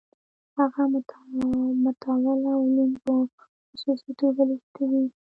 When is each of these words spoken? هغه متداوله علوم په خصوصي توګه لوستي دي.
هغه 0.57 0.81
متداوله 1.83 2.51
علوم 2.63 2.91
په 3.03 3.13
خصوصي 3.69 4.11
توګه 4.21 4.41
لوستي 4.49 4.85
دي. 4.91 5.03